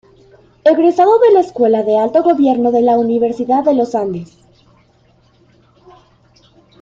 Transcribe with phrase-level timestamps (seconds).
[0.63, 4.35] Egresado de la Escuela de Alto Gobierno de la Universidad de Los Andes.